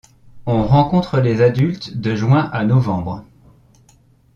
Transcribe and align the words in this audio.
On 0.47 0.63
rencontre 0.63 1.19
les 1.19 1.43
adultes 1.43 1.95
de 1.95 2.15
juin 2.15 2.49
à 2.53 2.63
novembre. 2.65 3.23